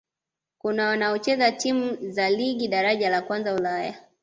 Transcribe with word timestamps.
Kuna 0.57 0.87
wanaocheza 0.87 1.51
timu 1.51 1.97
za 2.11 2.29
Ligi 2.29 2.67
Daraja 2.67 3.09
la 3.09 3.21
Kwanza 3.21 3.55
Ulaya 3.55 3.99